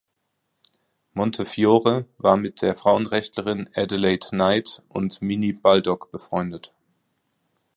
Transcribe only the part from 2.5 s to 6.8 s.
der Frauenrechtlerin Adelaide Knight und Minnie Baldock befreundet.